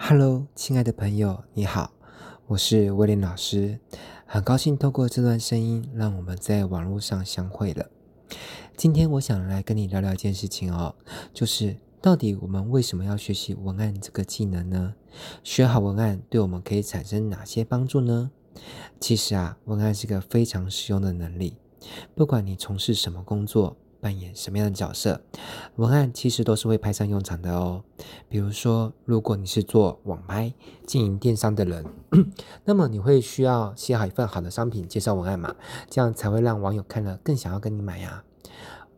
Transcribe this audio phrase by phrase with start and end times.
[0.00, 1.92] Hello，亲爱的朋友，你好，
[2.46, 3.80] 我是威廉老师，
[4.26, 7.90] 很高兴透过这段声音，让我们在网络上相会了。
[8.76, 10.94] 今天我想来跟你聊聊一件事情哦，
[11.34, 14.94] 就是到底我们为什么要学习文案这个技能呢？
[15.42, 18.30] 学好文案对我们可以产生哪些帮助呢？
[19.00, 21.56] 其实啊，文案是个非常实用的能力，
[22.14, 23.76] 不管你从事什么工作。
[24.00, 25.20] 扮演什么样的角色，
[25.76, 27.82] 文案其实都是会派上用场的哦。
[28.28, 30.52] 比如说，如果你是做网拍、
[30.86, 31.84] 经营电商的人，
[32.64, 35.54] 那么你会需要写好一份好的商品介绍文案嘛？
[35.90, 38.22] 这样才会让网友看了更想要跟你买呀。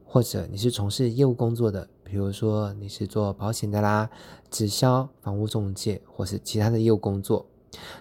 [0.05, 4.11] 或者你是从事业务工作的，比如说你是做保险的啦、
[4.51, 7.47] 直销、房屋中介，或是其他的业务工作，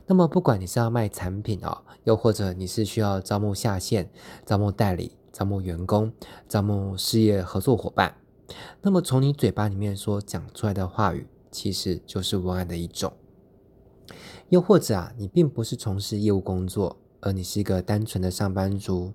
[0.07, 4.09] 那么不管你是要卖产品哦，又或者你是需要招募下线、
[4.43, 5.11] 招募代理。
[5.39, 6.11] 招募员工，
[6.49, 8.13] 招募事业合作伙伴。
[8.81, 13.13] 那么从你嘴巴里面所讲出来的话语，其实就是文案的一种。
[14.49, 19.13] 又或者啊，你并不是从事业务工作，而你是一个单纯的上班族。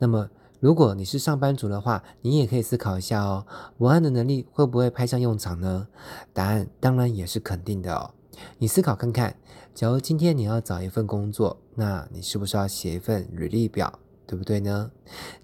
[0.00, 3.46] 那么如果你是上班族的话，你也可以思考一下哦，
[3.78, 5.86] 文案的能力会不会派上用场呢？
[6.32, 8.14] 答案当然也是肯定的哦。
[8.58, 9.36] 你思考看看，
[9.72, 14.00] 假如今天你要找一份工作，那你是不是要写一份履历表？
[14.30, 14.92] 对不对呢？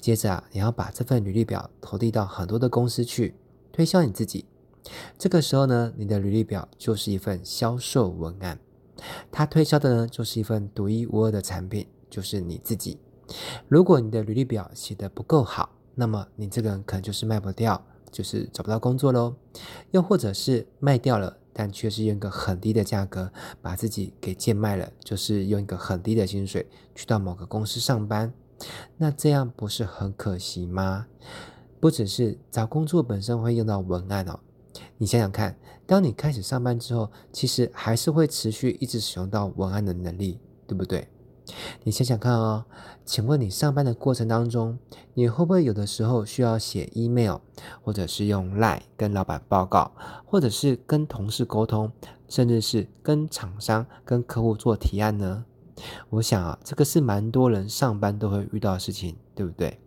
[0.01, 3.35] 接着啊，你要把这份履历表投递到很多的公司去
[3.73, 4.45] 推销你自己。
[5.19, 8.61] 这个时候呢，你的履历表就是一份销售文案，
[9.33, 13.01] 它推销的呢就是一份独一无二的产品，就是你自己。
[13.67, 19.35] 如果你的履历表写得不够好，那么你这个人可能就是卖不掉，就是找不到工作喽。
[19.91, 28.33] 又或者是卖掉了，但却是用一个很低的价格把自己给贱卖了，就是用一个很低的薪水去到某个公司上班。
[28.97, 31.07] 那这样不是很可惜吗？
[31.79, 34.41] 不只是找工作本身会用到文案哦，
[34.99, 41.07] 你想想看，当你开始上班之后，其实还是会持续一直使用到文案的能力，对不对？
[41.85, 42.65] 你想想看哦，
[43.05, 44.77] 请问你上班的过程当中，
[45.15, 47.37] 你会不会有的时候需要写 email，
[47.83, 49.93] 或者是用 line 跟老板报告，
[50.25, 51.93] 或者是跟同事沟通，
[52.27, 55.45] 甚至是跟厂商、跟客户做提案呢？
[56.17, 59.79] 我想啊，这个是蛮多人上班都会遇到的事情，对不对？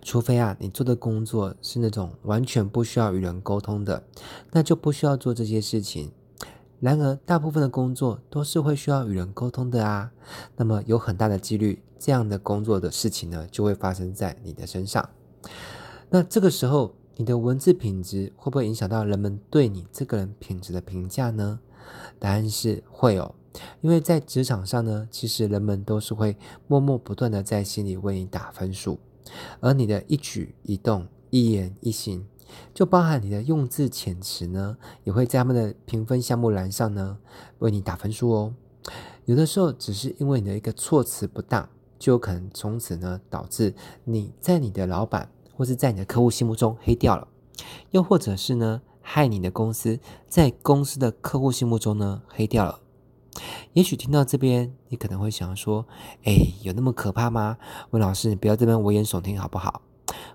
[0.00, 4.04] 除非啊，你做的工作是那种完全不需要与人沟通的，
[4.52, 6.10] 那就不需要做这些事情。
[6.80, 10.10] 然而，大部分的工作都是会需要与人沟通的啊。
[10.56, 15.06] 那么，有很大的几率，这样的工作的事情呢，就会发生在你的身上。
[16.08, 21.60] 那这个时候，你的文字品质会不会影响到人们对你这个人品质的评价呢？
[22.18, 23.34] 答案是会哦。
[23.82, 28.98] 因为在职场上呢，其实人们都是会默默不断的在心里为你打分数，
[29.60, 32.26] 而你的一举一动、一言一行，
[32.72, 37.18] 就包含你的用字遣词呢，也会在他们的评分项目栏上呢
[37.58, 38.54] 为你打分数哦。
[39.26, 47.28] 有的时候只是因为你的一个措辞不当，就有可能从此呢导致你在你的老板或是在你的客户心目中黑掉了，
[47.90, 48.80] 又或者是呢
[49.14, 52.80] 害你的公司在公司的客户心目中呢黑掉了。
[53.74, 55.86] 也许听到这边，你可能会想说
[56.24, 57.58] ：“哎，有那么可怕吗？”
[57.92, 59.82] 温老师，你不要这边危言耸听好不好？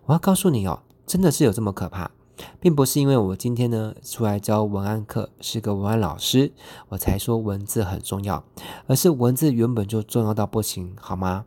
[0.05, 2.11] 我要告诉你哦，真的是有这么可怕，
[2.59, 6.53] 并不是因为我今天呢出来教文案课，是个文案老师，
[6.89, 8.43] 我才说文字很重要，
[8.85, 11.45] 而是文字原本就重要到不行，好吗？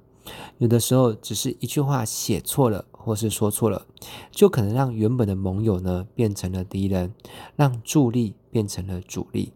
[0.58, 3.86] 有的时候只是一句话写错了，或是说错了，
[4.30, 7.14] 就可能让原本的盟友呢变成了敌人，
[7.56, 9.52] 让助力变成了主力，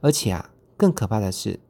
[0.00, 0.50] 而且啊。
[0.74, 1.60] 更可怕的是，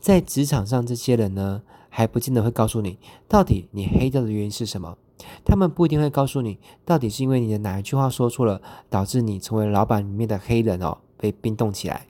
[0.00, 2.98] 在职场上，这些人呢还不见得会告诉你，
[3.28, 4.96] 到底你黑掉的原因是什么。
[5.44, 12.06] 他们不一定会告诉你，到底是因为你的哪一句话说错了，导致你成为老板里面的黑人哦，被冰冻起来。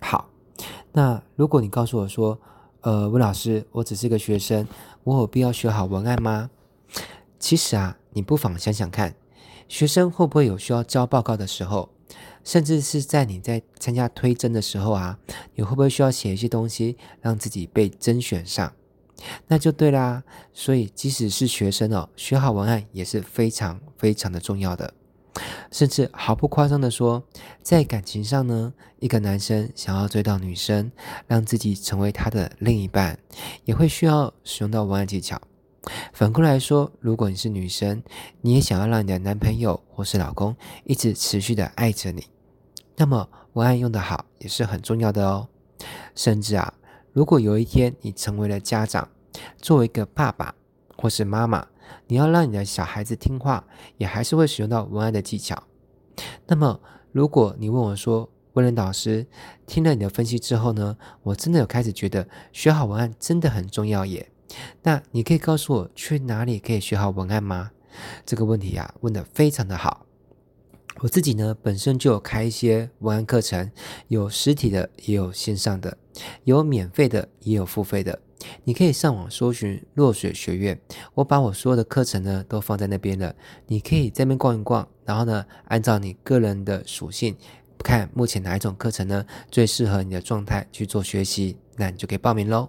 [0.00, 0.28] 好，
[0.92, 2.38] 那如果你告诉我说，
[2.82, 4.66] 呃，温老师，我只是个学生，
[5.04, 6.50] 我有必要学好文案吗？
[7.38, 9.14] 其实啊，你不妨想想看，
[9.68, 11.90] 学生会不会有需要交报告的时候？
[12.42, 15.18] 甚至是在你在参加推甄的时候啊，
[15.54, 18.72] 你会不会需要写一些东西，让自己被甄选上？
[19.48, 20.24] 那就对啦。
[20.54, 24.94] 所以即使是学生哦，学好文案也是非常非常的重要的。
[25.70, 27.22] 甚至毫不夸张的说，
[27.62, 30.90] 在感情上呢，一个男生想要追到女生，
[31.26, 33.18] 让自己成为他的另一半，
[33.64, 35.40] 也会需要使用到文案技巧。
[36.12, 38.02] 反过来说，如果你是女生，
[38.42, 40.54] 你也想要让你的男朋友或是老公
[40.84, 42.26] 一直持续的爱着你，
[42.96, 45.48] 那么文案用得好也是很重要的哦。
[46.14, 46.74] 甚至啊，
[47.12, 49.08] 如果有一天你成为了家长，
[49.56, 50.54] 作为一个爸爸
[50.96, 51.66] 或是妈妈，
[52.06, 53.64] 你要让你的小孩子听话，
[53.98, 55.64] 也还是会使用到文案的技巧。
[56.46, 56.80] 那么，
[57.12, 59.26] 如果你问我说，威廉老师
[59.66, 64.30] 听了你的分析之后呢，我真的有开始觉得学好文案真的很重要耶。
[64.82, 67.70] 那你可以告诉我去哪里可以学好文案吗？
[68.26, 70.06] 这个问题呀，问得非常的好。
[71.02, 73.70] 我自己呢，本身就有开一些文案课程，
[74.08, 75.96] 有实体的，也有线上的，
[76.44, 78.20] 有免费的，也有付费的。
[78.64, 80.80] 你可以上网搜寻落水学院，
[81.14, 83.34] 我把我所有的课程呢都放在那边了。
[83.66, 87.36] 你可以在那边逛一逛，然后呢，按照你个人的属性，
[87.78, 92.68] 看目前哪一种课程呢最适合你的状态去做学习，那你就可以报名喽。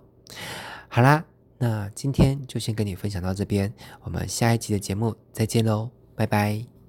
[0.88, 1.24] 好啦，
[1.58, 3.74] 那今天就先跟你分享到这边，
[4.04, 6.81] 我们下一集的节目再见喽，拜拜。